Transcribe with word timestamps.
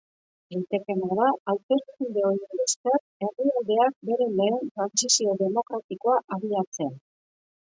Litekeena 0.53 1.09
da, 1.17 1.27
hauteskunde 1.51 2.23
horiei 2.29 2.63
esker, 2.65 2.97
herrialdeak 3.27 3.95
bere 4.11 4.29
lehen 4.41 4.59
trantsizio 4.73 5.37
demokratikoa 5.43 6.17
abiatzea. 6.39 6.91